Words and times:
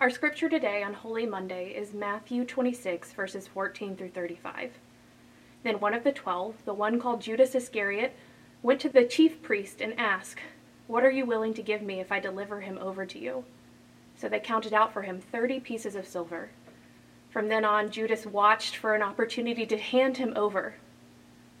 Our 0.00 0.08
scripture 0.08 0.48
today 0.48 0.82
on 0.82 0.94
Holy 0.94 1.26
Monday 1.26 1.74
is 1.76 1.92
Matthew 1.92 2.46
26, 2.46 3.12
verses 3.12 3.46
14 3.46 3.96
through 3.96 4.08
35. 4.08 4.78
Then 5.62 5.78
one 5.78 5.92
of 5.92 6.04
the 6.04 6.10
twelve, 6.10 6.54
the 6.64 6.72
one 6.72 6.98
called 6.98 7.20
Judas 7.20 7.54
Iscariot, 7.54 8.16
went 8.62 8.80
to 8.80 8.88
the 8.88 9.04
chief 9.04 9.42
priest 9.42 9.82
and 9.82 9.92
asked, 10.00 10.40
What 10.86 11.04
are 11.04 11.10
you 11.10 11.26
willing 11.26 11.52
to 11.52 11.62
give 11.62 11.82
me 11.82 12.00
if 12.00 12.10
I 12.10 12.18
deliver 12.18 12.62
him 12.62 12.78
over 12.78 13.04
to 13.04 13.18
you? 13.18 13.44
So 14.16 14.26
they 14.26 14.40
counted 14.40 14.72
out 14.72 14.94
for 14.94 15.02
him 15.02 15.20
thirty 15.20 15.60
pieces 15.60 15.94
of 15.94 16.08
silver. 16.08 16.48
From 17.28 17.48
then 17.48 17.66
on, 17.66 17.90
Judas 17.90 18.24
watched 18.24 18.76
for 18.76 18.94
an 18.94 19.02
opportunity 19.02 19.66
to 19.66 19.76
hand 19.76 20.16
him 20.16 20.32
over. 20.34 20.76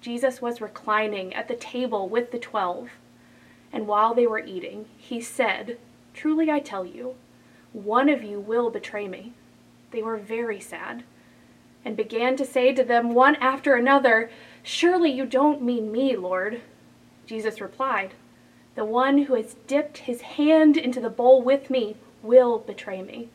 Jesus 0.00 0.40
was 0.40 0.60
reclining 0.60 1.34
at 1.34 1.48
the 1.48 1.56
table 1.56 2.08
with 2.08 2.30
the 2.30 2.38
twelve, 2.38 2.90
and 3.72 3.86
while 3.86 4.14
they 4.14 4.26
were 4.26 4.44
eating, 4.44 4.86
he 4.96 5.20
said, 5.20 5.78
Truly 6.14 6.50
I 6.50 6.60
tell 6.60 6.84
you, 6.84 7.16
one 7.72 8.08
of 8.08 8.22
you 8.22 8.40
will 8.40 8.70
betray 8.70 9.08
me. 9.08 9.32
They 9.90 10.02
were 10.02 10.16
very 10.16 10.60
sad, 10.60 11.04
and 11.84 11.96
began 11.96 12.36
to 12.36 12.44
say 12.44 12.72
to 12.72 12.84
them 12.84 13.14
one 13.14 13.36
after 13.36 13.74
another, 13.74 14.30
Surely 14.62 15.10
you 15.10 15.26
don't 15.26 15.62
mean 15.62 15.90
me, 15.90 16.16
Lord. 16.16 16.60
Jesus 17.26 17.60
replied, 17.60 18.14
The 18.74 18.84
one 18.84 19.24
who 19.24 19.34
has 19.34 19.56
dipped 19.66 19.98
his 19.98 20.20
hand 20.22 20.76
into 20.76 21.00
the 21.00 21.10
bowl 21.10 21.42
with 21.42 21.70
me 21.70 21.96
will 22.22 22.58
betray 22.58 23.02
me. 23.02 23.28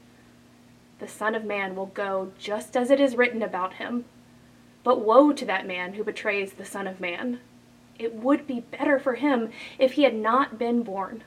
The 1.00 1.08
Son 1.08 1.36
of 1.36 1.44
Man 1.44 1.76
will 1.76 1.88
go 1.88 2.32
just 2.38 2.78
as 2.78 2.90
it 2.90 3.00
is 3.00 3.16
written 3.16 3.42
about 3.42 3.74
him. 3.74 4.06
But 4.84 5.02
woe 5.02 5.32
to 5.32 5.46
that 5.46 5.66
man 5.66 5.94
who 5.94 6.04
betrays 6.04 6.54
the 6.54 6.66
Son 6.66 6.88
of 6.88 7.00
Man. 7.00 7.40
It 7.98 8.16
would 8.16 8.48
be 8.48 8.60
better 8.60 9.00
for 9.00 9.16
him 9.16 9.52
if 9.80 9.94
he 9.94 10.04
had 10.04 10.16
not 10.16 10.58
been 10.58 10.84
born 10.84 11.24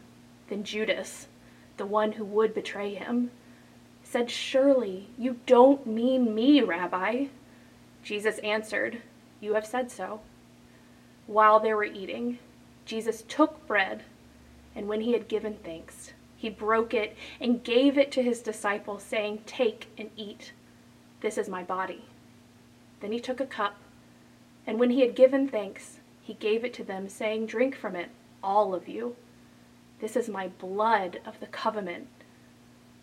than 0.48 0.64
Judas, 0.64 1.28
the 1.76 1.86
one 1.86 2.12
who 2.12 2.24
would 2.24 2.54
betray 2.54 2.94
him, 2.94 3.30
said, 4.02 4.30
Surely 4.30 5.08
you 5.18 5.38
don't 5.46 5.86
mean 5.86 6.34
me, 6.34 6.60
Rabbi. 6.60 7.26
Jesus 8.02 8.38
answered, 8.38 9.02
You 9.40 9.54
have 9.54 9.66
said 9.66 9.90
so. 9.90 10.20
While 11.26 11.60
they 11.60 11.74
were 11.74 11.84
eating, 11.84 12.38
Jesus 12.84 13.22
took 13.26 13.66
bread, 13.66 14.04
and 14.74 14.88
when 14.88 15.00
he 15.00 15.12
had 15.12 15.28
given 15.28 15.56
thanks, 15.56 16.12
he 16.36 16.50
broke 16.50 16.94
it 16.94 17.16
and 17.40 17.64
gave 17.64 17.98
it 17.98 18.12
to 18.12 18.22
his 18.22 18.40
disciples, 18.40 19.02
saying, 19.02 19.42
Take 19.46 19.88
and 19.98 20.10
eat. 20.16 20.52
This 21.20 21.38
is 21.38 21.48
my 21.48 21.62
body. 21.62 22.04
Then 23.00 23.12
he 23.12 23.20
took 23.20 23.40
a 23.40 23.46
cup, 23.46 23.76
and 24.66 24.78
when 24.78 24.90
he 24.90 25.00
had 25.00 25.14
given 25.14 25.48
thanks, 25.48 26.00
he 26.22 26.34
gave 26.34 26.64
it 26.64 26.74
to 26.74 26.84
them, 26.84 27.08
saying, 27.08 27.46
Drink 27.46 27.76
from 27.76 27.94
it, 27.94 28.08
all 28.42 28.74
of 28.74 28.88
you. 28.88 29.16
This 30.00 30.16
is 30.16 30.28
my 30.28 30.48
blood 30.48 31.20
of 31.24 31.38
the 31.40 31.46
covenant, 31.46 32.08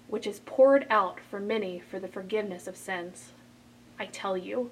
which 0.08 0.28
is 0.28 0.42
poured 0.46 0.86
out 0.90 1.20
for 1.20 1.40
many 1.40 1.80
for 1.80 2.00
the 2.00 2.08
forgiveness 2.08 2.68
of 2.68 2.76
sins. 2.76 3.32
I 3.98 4.06
tell 4.08 4.38
you, 4.38 4.72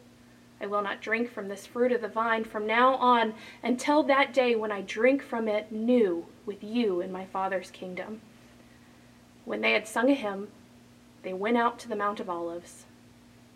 I 0.62 0.68
will 0.68 0.84
not 0.84 1.02
drink 1.02 1.32
from 1.32 1.48
this 1.48 1.66
fruit 1.66 1.92
of 1.92 2.02
the 2.02 2.08
vine 2.08 2.44
from 2.44 2.68
now 2.68 2.96
on 2.96 3.34
until 3.64 4.04
that 4.04 4.34
day 4.34 4.56
when 4.56 4.72
I 4.72 4.82
drink 4.82 5.24
from 5.24 5.48
it 5.48 5.72
new 5.72 6.28
with 6.46 6.64
you 6.64 7.02
in 7.02 7.12
my 7.12 7.26
Father's 7.26 7.72
kingdom. 7.72 8.22
When 9.44 9.62
they 9.62 9.72
had 9.72 9.88
sung 9.88 10.12
a 10.12 10.14
hymn, 10.14 10.50
they 11.24 11.34
went 11.34 11.58
out 11.58 11.80
to 11.80 11.90
the 11.90 11.96
Mount 11.96 12.20
of 12.20 12.30
Olives. 12.30 12.86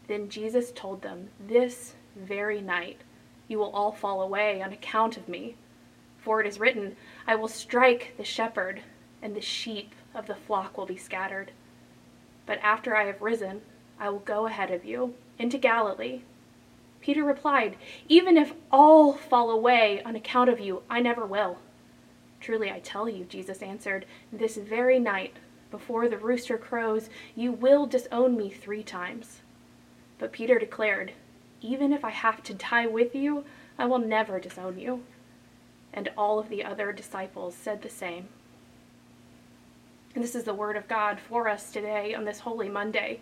Then 0.08 0.30
Jesus 0.30 0.72
told 0.72 1.02
them, 1.02 1.30
This 1.40 1.96
very 2.16 2.62
night 2.62 3.02
you 3.48 3.58
will 3.58 3.72
all 3.72 3.92
fall 3.92 4.22
away 4.22 4.62
on 4.62 4.72
account 4.72 5.18
of 5.18 5.28
me. 5.28 5.56
For 6.18 6.42
it 6.42 6.48
is 6.48 6.60
written, 6.60 6.96
I 7.28 7.36
will 7.36 7.48
strike 7.48 8.14
the 8.18 8.24
shepherd, 8.24 8.82
and 9.22 9.36
the 9.36 9.42
sheep 9.42 9.94
of 10.14 10.28
the 10.28 10.36
flock 10.36 10.78
will 10.78 10.86
be 10.86 10.98
scattered. 10.98 11.52
But 12.46 12.60
after 12.62 12.96
I 12.96 13.06
have 13.06 13.22
risen, 13.22 13.62
I 14.00 14.10
will 14.10 14.20
go 14.20 14.46
ahead 14.46 14.72
of 14.72 14.86
you 14.86 15.16
into 15.38 15.58
Galilee. 15.58 16.22
Peter 17.02 17.24
replied, 17.24 17.78
Even 18.08 18.38
if 18.38 18.54
all 18.72 19.14
fall 19.14 19.52
away 19.52 20.02
on 20.04 20.16
account 20.16 20.50
of 20.50 20.60
you, 20.60 20.82
I 20.90 21.02
never 21.02 21.26
will. 21.26 21.60
Truly 22.40 22.72
I 22.72 22.80
tell 22.80 23.08
you, 23.08 23.26
Jesus 23.26 23.62
answered, 23.62 24.06
this 24.32 24.58
very 24.58 25.00
night, 25.00 25.36
before 25.72 26.08
the 26.08 26.18
rooster 26.18 26.58
crows, 26.58 27.10
you 27.36 27.52
will 27.52 27.86
disown 27.86 28.38
me 28.38 28.50
three 28.50 28.84
times. 28.84 29.42
But 30.18 30.32
Peter 30.32 30.58
declared, 30.58 31.14
Even 31.62 31.92
if 31.92 32.06
I 32.06 32.12
have 32.12 32.42
to 32.44 32.54
die 32.54 32.88
with 32.88 33.16
you, 33.16 33.44
I 33.78 33.86
will 33.86 34.00
never 34.00 34.40
disown 34.40 34.80
you. 34.80 35.04
And 35.94 36.10
all 36.18 36.40
of 36.40 36.50
the 36.50 36.64
other 36.64 36.92
disciples 36.94 37.56
said 37.56 37.82
the 37.82 37.90
same. 37.90 38.28
And 40.14 40.24
this 40.24 40.36
is 40.36 40.46
the 40.46 40.54
word 40.54 40.78
of 40.78 40.88
God 40.88 41.20
for 41.20 41.50
us 41.50 41.72
today 41.72 42.14
on 42.14 42.24
this 42.24 42.40
Holy 42.40 42.70
Monday. 42.70 43.20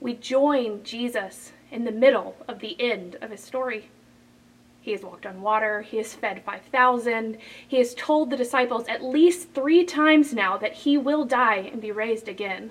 We 0.00 0.14
join 0.14 0.82
Jesus 0.82 1.52
in 1.70 1.84
the 1.84 1.92
middle 1.92 2.36
of 2.46 2.60
the 2.60 2.80
end 2.80 3.16
of 3.20 3.30
his 3.30 3.42
story. 3.42 3.90
He 4.80 4.92
has 4.92 5.02
walked 5.02 5.26
on 5.26 5.42
water, 5.42 5.82
he 5.82 5.98
has 5.98 6.14
fed 6.14 6.42
5,000, 6.44 7.36
he 7.66 7.76
has 7.76 7.94
told 7.94 8.30
the 8.30 8.36
disciples 8.36 8.86
at 8.88 9.04
least 9.04 9.52
three 9.52 9.84
times 9.84 10.32
now 10.32 10.56
that 10.56 10.72
he 10.72 10.96
will 10.96 11.26
die 11.26 11.68
and 11.70 11.82
be 11.82 11.92
raised 11.92 12.28
again 12.28 12.70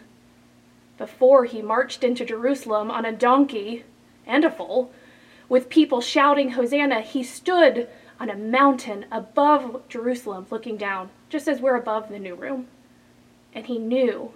before 0.97 1.46
he 1.46 1.62
marched 1.62 2.03
into 2.03 2.25
Jerusalem 2.25 2.90
on 2.90 3.06
a 3.06 3.12
donkey 3.12 3.84
and 4.25 4.44
a 4.44 4.52
foal, 4.52 4.91
with 5.50 5.69
people 5.69 6.02
shouting 6.02 6.52
Hosanna, 6.52 7.02
he 7.02 7.24
stood 7.24 7.88
on 8.19 8.30
a 8.30 8.35
mountain 8.35 9.06
above 9.12 9.88
Jerusalem 9.88 10.47
looking 10.50 10.75
down, 10.75 11.09
just 11.30 11.47
as 11.47 11.62
we're 11.62 11.75
above 11.75 12.09
the 12.09 12.19
new 12.19 12.36
room. 12.36 12.68
And 13.53 13.68
he 13.68 13.78
knew 13.78 14.34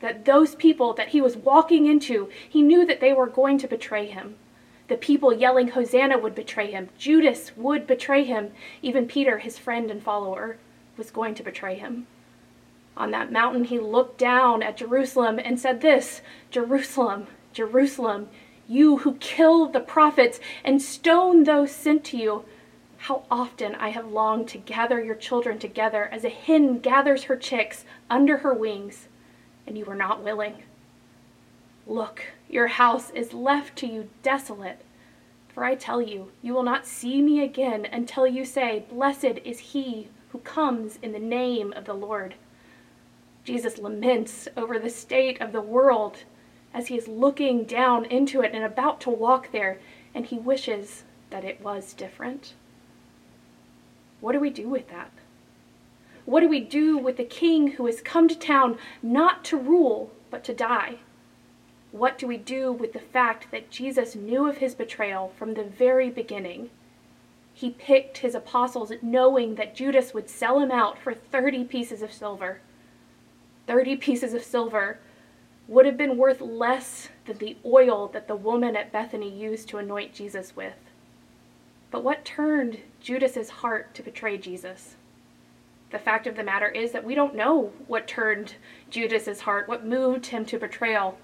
that 0.00 0.24
those 0.24 0.54
people 0.54 0.92
that 0.94 1.08
he 1.08 1.20
was 1.20 1.36
walking 1.36 1.86
into, 1.86 2.30
he 2.48 2.62
knew 2.62 2.86
that 2.86 3.00
they 3.00 3.12
were 3.12 3.26
going 3.26 3.58
to 3.58 3.68
betray 3.68 4.06
him. 4.06 4.36
The 4.88 4.96
people 4.96 5.32
yelling 5.32 5.68
Hosanna 5.68 6.18
would 6.18 6.34
betray 6.34 6.70
him. 6.70 6.90
Judas 6.96 7.52
would 7.56 7.86
betray 7.86 8.22
him. 8.22 8.52
Even 8.82 9.08
Peter, 9.08 9.38
his 9.38 9.58
friend 9.58 9.90
and 9.90 10.02
follower, 10.02 10.58
was 10.96 11.10
going 11.10 11.34
to 11.34 11.42
betray 11.42 11.76
him. 11.76 12.06
On 12.96 13.10
that 13.10 13.30
mountain, 13.30 13.64
he 13.64 13.78
looked 13.78 14.18
down 14.18 14.62
at 14.62 14.78
Jerusalem 14.78 15.38
and 15.38 15.60
said, 15.60 15.80
This, 15.80 16.22
Jerusalem, 16.50 17.26
Jerusalem, 17.52 18.28
you 18.68 18.98
who 18.98 19.14
kill 19.16 19.66
the 19.66 19.80
prophets 19.80 20.40
and 20.64 20.80
stone 20.80 21.44
those 21.44 21.70
sent 21.70 22.04
to 22.04 22.16
you, 22.16 22.44
how 22.98 23.24
often 23.30 23.74
I 23.74 23.90
have 23.90 24.06
longed 24.06 24.48
to 24.48 24.58
gather 24.58 25.02
your 25.02 25.14
children 25.14 25.58
together 25.58 26.08
as 26.10 26.24
a 26.24 26.30
hen 26.30 26.78
gathers 26.78 27.24
her 27.24 27.36
chicks 27.36 27.84
under 28.08 28.38
her 28.38 28.54
wings, 28.54 29.08
and 29.66 29.76
you 29.76 29.84
were 29.84 29.94
not 29.94 30.24
willing. 30.24 30.62
Look, 31.86 32.22
your 32.48 32.66
house 32.68 33.10
is 33.10 33.32
left 33.32 33.76
to 33.76 33.86
you 33.86 34.08
desolate. 34.22 34.80
For 35.48 35.64
I 35.64 35.74
tell 35.74 36.02
you, 36.02 36.32
you 36.42 36.52
will 36.52 36.62
not 36.62 36.86
see 36.86 37.22
me 37.22 37.42
again 37.42 37.86
until 37.86 38.26
you 38.26 38.44
say, 38.44 38.84
Blessed 38.90 39.38
is 39.44 39.58
he 39.58 40.08
who 40.30 40.38
comes 40.38 40.98
in 41.02 41.12
the 41.12 41.18
name 41.18 41.72
of 41.74 41.84
the 41.84 41.94
Lord. 41.94 42.34
Jesus 43.46 43.78
laments 43.78 44.48
over 44.56 44.76
the 44.76 44.90
state 44.90 45.40
of 45.40 45.52
the 45.52 45.60
world 45.60 46.24
as 46.74 46.88
he 46.88 46.98
is 46.98 47.06
looking 47.06 47.62
down 47.62 48.04
into 48.06 48.40
it 48.40 48.50
and 48.52 48.64
about 48.64 49.00
to 49.02 49.10
walk 49.10 49.52
there, 49.52 49.78
and 50.12 50.26
he 50.26 50.36
wishes 50.36 51.04
that 51.30 51.44
it 51.44 51.60
was 51.60 51.92
different. 51.92 52.54
What 54.20 54.32
do 54.32 54.40
we 54.40 54.50
do 54.50 54.68
with 54.68 54.88
that? 54.88 55.12
What 56.24 56.40
do 56.40 56.48
we 56.48 56.58
do 56.58 56.98
with 56.98 57.18
the 57.18 57.24
king 57.24 57.68
who 57.68 57.86
has 57.86 58.00
come 58.00 58.26
to 58.26 58.34
town 58.36 58.78
not 59.00 59.44
to 59.44 59.56
rule, 59.56 60.10
but 60.28 60.42
to 60.42 60.52
die? 60.52 60.96
What 61.92 62.18
do 62.18 62.26
we 62.26 62.38
do 62.38 62.72
with 62.72 62.94
the 62.94 62.98
fact 62.98 63.52
that 63.52 63.70
Jesus 63.70 64.16
knew 64.16 64.48
of 64.48 64.56
his 64.56 64.74
betrayal 64.74 65.32
from 65.38 65.54
the 65.54 65.62
very 65.62 66.10
beginning? 66.10 66.70
He 67.54 67.70
picked 67.70 68.18
his 68.18 68.34
apostles 68.34 68.90
knowing 69.00 69.54
that 69.54 69.76
Judas 69.76 70.12
would 70.12 70.28
sell 70.28 70.58
him 70.58 70.72
out 70.72 70.98
for 70.98 71.14
30 71.14 71.62
pieces 71.62 72.02
of 72.02 72.12
silver. 72.12 72.60
30 73.66 73.96
pieces 73.96 74.34
of 74.34 74.42
silver 74.42 74.98
would 75.68 75.86
have 75.86 75.96
been 75.96 76.16
worth 76.16 76.40
less 76.40 77.08
than 77.24 77.38
the 77.38 77.56
oil 77.64 78.08
that 78.08 78.28
the 78.28 78.36
woman 78.36 78.76
at 78.76 78.92
Bethany 78.92 79.28
used 79.28 79.68
to 79.68 79.78
anoint 79.78 80.14
Jesus 80.14 80.54
with. 80.54 80.76
But 81.90 82.04
what 82.04 82.24
turned 82.24 82.78
Judas's 83.00 83.50
heart 83.50 83.94
to 83.94 84.02
betray 84.02 84.38
Jesus? 84.38 84.96
The 85.90 85.98
fact 85.98 86.26
of 86.26 86.36
the 86.36 86.44
matter 86.44 86.68
is 86.68 86.92
that 86.92 87.04
we 87.04 87.14
don't 87.14 87.34
know 87.34 87.72
what 87.86 88.08
turned 88.08 88.54
Judas's 88.90 89.40
heart, 89.40 89.68
what 89.68 89.86
moved 89.86 90.26
him 90.26 90.44
to 90.46 90.58
betrayal. 90.58 91.18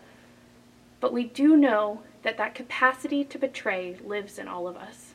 But 1.00 1.12
we 1.12 1.24
do 1.24 1.56
know 1.56 2.02
that 2.22 2.36
that 2.36 2.54
capacity 2.54 3.24
to 3.24 3.38
betray 3.38 3.96
lives 4.04 4.38
in 4.38 4.46
all 4.48 4.68
of 4.68 4.76
us. 4.76 5.14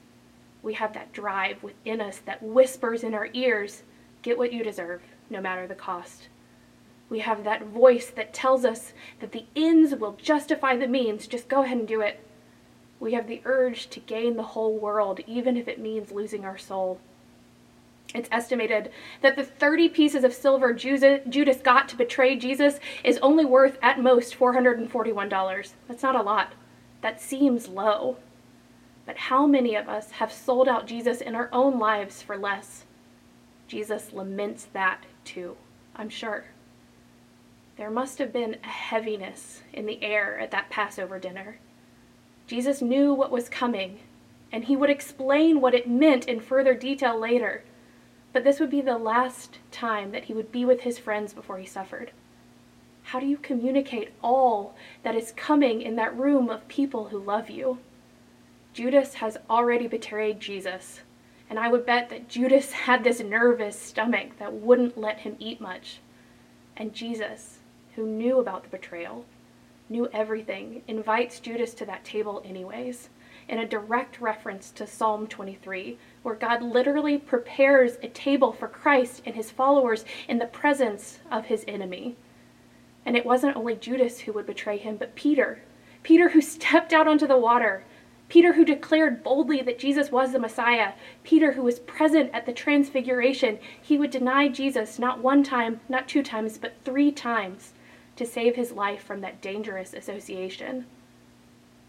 We 0.61 0.73
have 0.73 0.93
that 0.93 1.13
drive 1.13 1.63
within 1.63 2.01
us 2.01 2.19
that 2.25 2.43
whispers 2.43 3.03
in 3.03 3.13
our 3.13 3.29
ears, 3.33 3.83
get 4.21 4.37
what 4.37 4.51
you 4.51 4.63
deserve, 4.63 5.01
no 5.29 5.39
matter 5.39 5.65
the 5.65 5.75
cost. 5.75 6.27
We 7.09 7.19
have 7.19 7.43
that 7.43 7.63
voice 7.63 8.09
that 8.09 8.33
tells 8.33 8.65
us 8.65 8.93
that 9.19 9.31
the 9.31 9.45
ends 9.55 9.95
will 9.95 10.13
justify 10.13 10.75
the 10.75 10.87
means, 10.87 11.27
just 11.27 11.47
go 11.47 11.63
ahead 11.63 11.77
and 11.77 11.87
do 11.87 12.01
it. 12.01 12.19
We 12.99 13.13
have 13.13 13.27
the 13.27 13.41
urge 13.45 13.89
to 13.91 13.99
gain 13.99 14.35
the 14.35 14.43
whole 14.43 14.77
world, 14.77 15.21
even 15.27 15.55
if 15.55 15.67
it 15.67 15.79
means 15.79 16.11
losing 16.11 16.43
our 16.43 16.57
soul. 16.57 16.99
It's 18.15 18.29
estimated 18.31 18.91
that 19.21 19.35
the 19.35 19.43
30 19.43 19.89
pieces 19.89 20.23
of 20.23 20.33
silver 20.33 20.73
Judas 20.73 21.61
got 21.61 21.89
to 21.89 21.95
betray 21.95 22.35
Jesus 22.35 22.79
is 23.03 23.19
only 23.19 23.45
worth 23.45 23.77
at 23.81 24.01
most 24.01 24.37
$441. 24.37 25.73
That's 25.87 26.03
not 26.03 26.15
a 26.15 26.21
lot. 26.21 26.53
That 27.01 27.21
seems 27.21 27.67
low. 27.67 28.17
But 29.05 29.17
how 29.17 29.45
many 29.45 29.75
of 29.75 29.87
us 29.87 30.11
have 30.11 30.33
sold 30.33 30.67
out 30.67 30.87
Jesus 30.87 31.21
in 31.21 31.35
our 31.35 31.49
own 31.53 31.79
lives 31.79 32.21
for 32.21 32.37
less? 32.37 32.85
Jesus 33.67 34.11
laments 34.11 34.67
that 34.73 35.05
too, 35.23 35.55
I'm 35.95 36.09
sure. 36.09 36.45
There 37.77 37.91
must 37.91 38.17
have 38.17 38.33
been 38.33 38.57
a 38.63 38.67
heaviness 38.67 39.61
in 39.71 39.85
the 39.85 40.01
air 40.03 40.39
at 40.39 40.49
that 40.49 40.71
Passover 40.71 41.19
dinner. 41.19 41.59
Jesus 42.47 42.81
knew 42.81 43.13
what 43.13 43.29
was 43.29 43.49
coming, 43.49 43.99
and 44.51 44.65
he 44.65 44.75
would 44.75 44.89
explain 44.89 45.61
what 45.61 45.75
it 45.75 45.87
meant 45.87 46.27
in 46.27 46.39
further 46.39 46.73
detail 46.73 47.19
later. 47.19 47.63
But 48.33 48.43
this 48.43 48.59
would 48.59 48.71
be 48.71 48.81
the 48.81 48.97
last 48.97 49.59
time 49.71 50.11
that 50.11 50.25
he 50.25 50.33
would 50.33 50.51
be 50.51 50.65
with 50.65 50.81
his 50.81 50.97
friends 50.97 51.33
before 51.33 51.59
he 51.59 51.67
suffered. 51.67 52.11
How 53.03 53.19
do 53.19 53.27
you 53.27 53.37
communicate 53.37 54.11
all 54.23 54.75
that 55.03 55.15
is 55.15 55.31
coming 55.37 55.81
in 55.81 55.95
that 55.97 56.17
room 56.17 56.49
of 56.49 56.67
people 56.67 57.09
who 57.09 57.19
love 57.19 57.49
you? 57.49 57.77
Judas 58.73 59.15
has 59.15 59.37
already 59.49 59.87
betrayed 59.87 60.39
Jesus, 60.39 61.01
and 61.47 61.59
I 61.59 61.69
would 61.69 61.85
bet 61.85 62.09
that 62.09 62.27
Judas 62.27 62.71
had 62.71 63.03
this 63.03 63.19
nervous 63.19 63.79
stomach 63.79 64.39
that 64.39 64.53
wouldn't 64.53 64.97
let 64.97 65.19
him 65.19 65.35
eat 65.39 65.61
much. 65.61 65.99
And 66.75 66.93
Jesus, 66.93 67.59
who 67.97 68.05
knew 68.05 68.39
about 68.39 68.61
the 68.61 68.69
betrayal, 68.69 69.25
knew 69.89 70.07
everything, 70.13 70.83
invites 70.87 71.39
Judas 71.39 71.73
to 71.73 71.85
that 71.87 72.05
table 72.05 72.43
anyways 72.45 73.09
in 73.49 73.57
a 73.57 73.67
direct 73.67 74.21
reference 74.21 74.69
to 74.69 74.85
Psalm 74.85 75.25
23, 75.25 75.97
where 76.21 76.35
God 76.35 76.61
literally 76.61 77.17
prepares 77.17 77.97
a 78.03 78.07
table 78.09 78.51
for 78.51 78.67
Christ 78.67 79.23
and 79.25 79.35
his 79.35 79.49
followers 79.49 80.05
in 80.27 80.37
the 80.37 80.45
presence 80.45 81.19
of 81.31 81.45
his 81.45 81.65
enemy. 81.67 82.15
And 83.03 83.17
it 83.17 83.25
wasn't 83.25 83.57
only 83.57 83.75
Judas 83.75 84.19
who 84.19 84.33
would 84.33 84.45
betray 84.45 84.77
him, 84.77 84.97
but 84.97 85.15
Peter. 85.15 85.63
Peter, 86.03 86.29
who 86.29 86.41
stepped 86.41 86.93
out 86.93 87.07
onto 87.07 87.25
the 87.25 87.37
water. 87.37 87.83
Peter, 88.29 88.53
who 88.53 88.65
declared 88.65 89.23
boldly 89.23 89.61
that 89.63 89.79
Jesus 89.79 90.11
was 90.11 90.33
the 90.33 90.39
Messiah. 90.39 90.91
Peter, 91.23 91.53
who 91.53 91.63
was 91.63 91.79
present 91.79 92.29
at 92.31 92.45
the 92.45 92.53
transfiguration. 92.53 93.57
He 93.81 93.97
would 93.97 94.11
deny 94.11 94.49
Jesus 94.49 94.99
not 94.99 95.23
one 95.23 95.41
time, 95.41 95.79
not 95.89 96.07
two 96.07 96.21
times, 96.21 96.59
but 96.59 96.75
three 96.85 97.11
times 97.11 97.71
to 98.17 98.25
save 98.25 98.55
his 98.55 98.71
life 98.71 99.01
from 99.01 99.21
that 99.21 99.41
dangerous 99.41 99.93
association. 99.93 100.85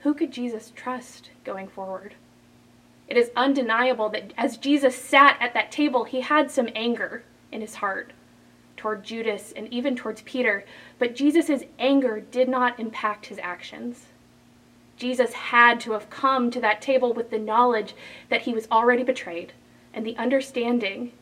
Who 0.00 0.14
could 0.14 0.30
Jesus 0.30 0.72
trust 0.74 1.30
going 1.44 1.68
forward? 1.68 2.14
It 3.08 3.16
is 3.16 3.30
undeniable 3.34 4.10
that 4.10 4.32
as 4.36 4.56
Jesus 4.56 4.94
sat 4.94 5.38
at 5.40 5.54
that 5.54 5.72
table, 5.72 6.04
he 6.04 6.20
had 6.20 6.50
some 6.50 6.68
anger 6.74 7.24
in 7.50 7.62
his 7.62 7.76
heart 7.76 8.12
toward 8.76 9.02
Judas 9.02 9.52
and 9.56 9.66
even 9.72 9.96
towards 9.96 10.22
Peter, 10.22 10.64
but 10.98 11.16
Jesus' 11.16 11.64
anger 11.78 12.20
did 12.20 12.48
not 12.48 12.78
impact 12.78 13.26
his 13.26 13.38
actions. 13.38 14.06
Jesus 14.96 15.32
had 15.32 15.80
to 15.80 15.92
have 15.92 16.10
come 16.10 16.50
to 16.50 16.60
that 16.60 16.82
table 16.82 17.12
with 17.12 17.30
the 17.30 17.38
knowledge 17.38 17.94
that 18.28 18.42
he 18.42 18.52
was 18.52 18.68
already 18.70 19.02
betrayed 19.02 19.52
and 19.94 20.04
the 20.04 20.16
understanding 20.16 21.12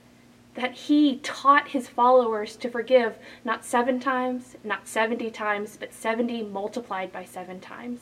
that 0.57 0.73
he 0.73 1.19
taught 1.19 1.69
his 1.69 1.87
followers 1.87 2.57
to 2.57 2.71
forgive 2.71 3.19
not 3.45 3.65
seven 3.65 4.01
times, 4.01 4.57
not 4.65 4.89
70 4.89 5.31
times, 5.31 5.77
but 5.79 5.93
70 5.93 6.45
multiplied 6.45 7.13
by 7.13 7.25
seven 7.25 7.61
times. 7.61 8.01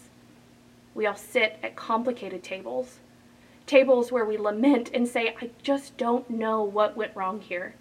We 0.94 1.06
all 1.06 1.16
sit 1.16 1.58
at 1.64 1.74
complicated 1.74 2.44
tables, 2.44 3.00
tables 3.66 4.12
where 4.12 4.24
we 4.24 4.38
lament 4.38 4.90
and 4.94 5.08
say, 5.08 5.34
I 5.42 5.50
just 5.62 5.96
don't 5.96 6.30
know 6.30 6.62
what 6.62 6.96
went 6.96 7.16
wrong 7.16 7.40
here, 7.40 7.74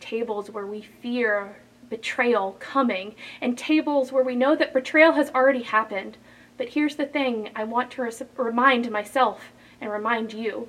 tables 0.00 0.50
where 0.50 0.66
we 0.66 0.80
fear 0.80 1.56
betrayal 1.90 2.56
coming, 2.58 3.14
and 3.42 3.58
tables 3.58 4.12
where 4.12 4.24
we 4.24 4.34
know 4.34 4.56
that 4.56 4.72
betrayal 4.72 5.12
has 5.12 5.30
already 5.30 5.62
happened. 5.62 6.16
But 6.56 6.70
here's 6.70 6.96
the 6.96 7.04
thing 7.04 7.50
I 7.54 7.64
want 7.64 7.90
to 7.92 8.02
res- 8.02 8.22
remind 8.36 8.90
myself 8.90 9.52
and 9.78 9.90
remind 9.90 10.32
you. 10.32 10.68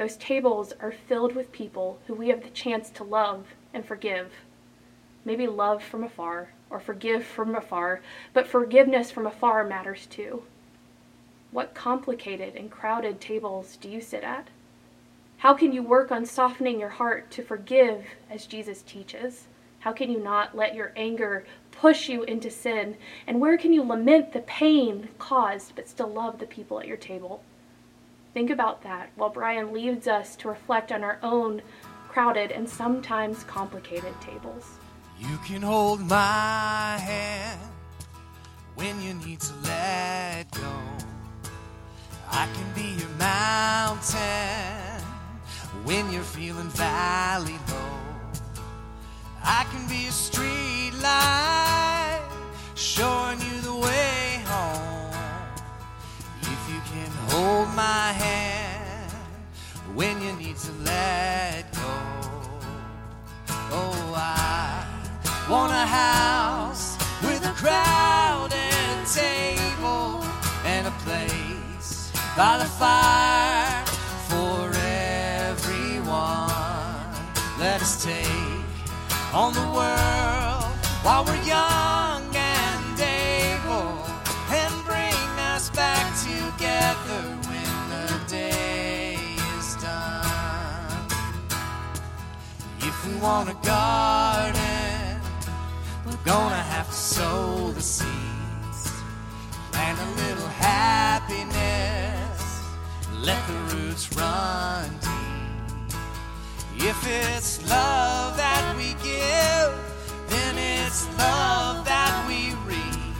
Those 0.00 0.16
tables 0.16 0.72
are 0.80 0.92
filled 0.92 1.34
with 1.34 1.52
people 1.52 1.98
who 2.06 2.14
we 2.14 2.28
have 2.30 2.42
the 2.42 2.48
chance 2.48 2.88
to 2.88 3.04
love 3.04 3.48
and 3.74 3.84
forgive. 3.84 4.32
Maybe 5.26 5.46
love 5.46 5.82
from 5.82 6.02
afar 6.02 6.54
or 6.70 6.80
forgive 6.80 7.22
from 7.22 7.54
afar, 7.54 8.00
but 8.32 8.46
forgiveness 8.46 9.10
from 9.10 9.26
afar 9.26 9.62
matters 9.62 10.06
too. 10.06 10.44
What 11.50 11.74
complicated 11.74 12.56
and 12.56 12.70
crowded 12.70 13.20
tables 13.20 13.76
do 13.76 13.90
you 13.90 14.00
sit 14.00 14.24
at? 14.24 14.48
How 15.36 15.52
can 15.52 15.70
you 15.70 15.82
work 15.82 16.10
on 16.10 16.24
softening 16.24 16.80
your 16.80 16.88
heart 16.88 17.30
to 17.32 17.42
forgive 17.42 18.06
as 18.30 18.46
Jesus 18.46 18.80
teaches? 18.80 19.48
How 19.80 19.92
can 19.92 20.10
you 20.10 20.18
not 20.18 20.56
let 20.56 20.74
your 20.74 20.92
anger 20.96 21.44
push 21.72 22.08
you 22.08 22.22
into 22.22 22.48
sin? 22.48 22.96
And 23.26 23.38
where 23.38 23.58
can 23.58 23.74
you 23.74 23.82
lament 23.82 24.32
the 24.32 24.40
pain 24.40 25.10
caused 25.18 25.76
but 25.76 25.90
still 25.90 26.08
love 26.08 26.38
the 26.38 26.46
people 26.46 26.80
at 26.80 26.88
your 26.88 26.96
table? 26.96 27.42
Think 28.32 28.50
about 28.50 28.82
that 28.82 29.10
while 29.16 29.30
Brian 29.30 29.72
leads 29.72 30.06
us 30.06 30.36
to 30.36 30.48
reflect 30.48 30.92
on 30.92 31.02
our 31.02 31.18
own 31.22 31.62
crowded 32.08 32.52
and 32.52 32.68
sometimes 32.68 33.42
complicated 33.44 34.14
tables. 34.20 34.66
You 35.18 35.38
can 35.44 35.62
hold 35.62 36.00
my 36.00 36.96
hand 36.98 37.60
when 38.76 39.00
you 39.02 39.14
need 39.14 39.40
to 39.40 39.52
let 39.64 40.50
go. 40.52 40.72
I 42.30 42.48
can 42.54 42.72
be 42.74 42.88
your 43.00 43.10
mountain 43.18 45.04
when 45.84 46.12
you're 46.12 46.22
feeling 46.22 46.68
valley 46.68 47.58
low. 47.68 48.00
I 49.42 49.66
can 49.72 49.88
be 49.88 50.06
a 50.06 50.12
street 50.12 50.92
light 51.02 51.69
by 72.40 72.56
the 72.56 72.64
fire 72.64 73.84
for 74.30 74.72
everyone. 75.52 76.48
Let 77.58 77.82
us 77.82 78.02
take 78.02 78.64
on 79.34 79.52
the 79.52 79.68
world 79.78 80.72
while 81.04 81.22
we're 81.26 81.44
young 81.44 82.24
and 82.34 82.98
able 82.98 83.92
and 84.58 84.72
bring 84.86 85.30
us 85.52 85.68
back 85.68 86.06
together 86.30 87.22
when 87.50 87.74
the 87.92 88.06
day 88.26 89.18
is 89.58 89.76
done. 89.76 91.08
If 92.78 93.06
we 93.06 93.16
want 93.16 93.50
a 93.50 93.58
garden, 93.66 95.20
we're 96.06 96.24
gonna 96.24 96.64
have 96.74 96.86
to 96.86 96.94
sow 96.94 97.70
the 97.72 97.82
seeds 97.82 98.29
let 103.30 103.46
the 103.46 103.76
roots 103.76 104.06
run 104.16 104.88
deep. 105.06 105.96
If 106.90 106.98
it's 107.06 107.50
love 107.70 108.36
that 108.36 108.74
we 108.76 108.88
give, 109.10 109.70
then 110.32 110.54
it's 110.58 111.06
love 111.16 111.84
that 111.84 112.12
we 112.28 112.40
reap. 112.70 113.14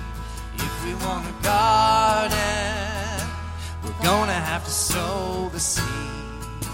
If 0.67 0.75
we 0.85 0.93
want 1.05 1.25
a 1.35 1.37
garden, 1.53 3.29
we're 3.83 4.03
gonna 4.03 4.41
have 4.51 4.65
to 4.65 4.75
sow 4.91 5.49
the 5.53 5.61
seed. 5.61 6.65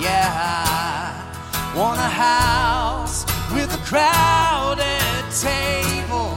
Yeah, 0.00 0.28
I 0.34 1.76
want 1.76 1.98
a 2.10 2.12
house 2.28 3.18
with 3.54 3.70
a 3.80 3.82
crowded 3.90 5.24
table 5.48 6.32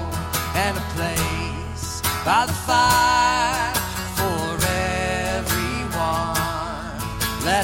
and 0.64 0.74
a 0.84 0.86
place 0.96 2.02
by 2.26 2.46
the 2.50 2.58
fire 2.68 3.12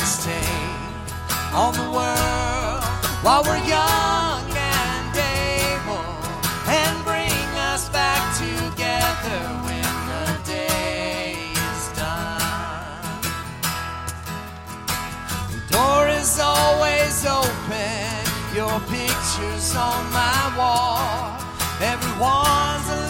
Let's 0.10 0.26
take 0.26 1.54
on 1.54 1.72
the 1.76 1.92
world 1.92 2.84
while 3.22 3.44
we're 3.44 3.62
young 3.62 4.42
and 4.50 5.14
able 5.14 6.10
and 6.66 7.06
bring 7.06 7.46
us 7.70 7.90
back 7.90 8.18
together 8.34 9.40
when 9.66 9.86
the 10.10 10.26
day 10.50 11.36
is 11.54 11.84
done. 11.94 13.22
The 15.54 15.62
door 15.78 16.08
is 16.08 16.40
always 16.40 17.24
open, 17.28 18.10
your 18.56 18.80
picture's 18.90 19.76
on 19.76 20.12
my 20.12 20.54
wall. 20.58 21.38
Everyone's 21.80 23.09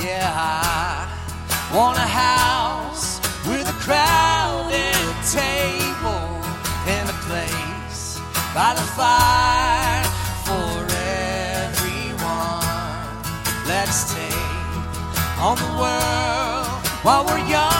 Yeah, 0.00 0.30
I 0.30 1.74
want 1.74 1.98
a 1.98 2.06
house 2.06 3.18
with 3.48 3.68
a 3.68 3.72
crowded 3.82 4.94
table 5.26 6.38
and 6.86 7.10
a 7.10 7.18
place 7.26 8.20
by 8.54 8.74
the 8.74 8.86
fire 8.94 10.04
for 10.46 10.86
everyone. 11.66 12.62
Let's 13.66 14.14
take 14.14 14.34
on 15.40 15.56
the 15.56 15.72
world 15.82 16.86
while 17.02 17.24
we're 17.26 17.44
young 17.48 17.77